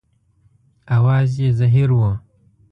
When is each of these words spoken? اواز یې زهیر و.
اواز 0.95 1.29
یې 1.41 1.49
زهیر 1.59 1.89
و. 1.97 1.99